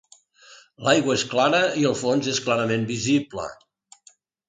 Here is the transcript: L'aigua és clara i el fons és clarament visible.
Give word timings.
L'aigua 0.87 1.17
és 1.19 1.27
clara 1.35 1.61
i 1.83 1.87
el 1.91 1.99
fons 2.01 2.33
és 2.35 2.43
clarament 2.49 2.91
visible. 2.97 3.51